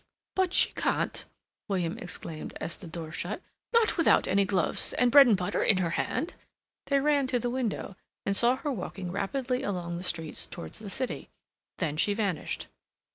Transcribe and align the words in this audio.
"But 0.35 0.51
she 0.51 0.71
can't—" 0.73 1.25
William 1.67 1.95
exclaimed, 1.99 2.57
as 2.59 2.75
the 2.75 2.87
door 2.87 3.11
shut, 3.11 3.39
"not 3.71 3.97
without 3.97 4.27
any 4.27 4.45
gloves 4.45 4.93
and 4.93 5.11
bread 5.11 5.27
and 5.27 5.37
butter 5.37 5.61
in 5.61 5.77
her 5.77 5.91
hand!" 5.91 6.33
They 6.87 6.99
ran 6.99 7.27
to 7.27 7.37
the 7.37 7.51
window, 7.51 7.95
and 8.25 8.35
saw 8.35 8.55
her 8.55 8.71
walking 8.71 9.11
rapidly 9.11 9.61
along 9.61 9.97
the 9.99 10.03
street 10.03 10.47
towards 10.49 10.79
the 10.79 10.89
City. 10.89 11.29
Then 11.77 11.97
she 11.97 12.15
vanished. 12.15 12.65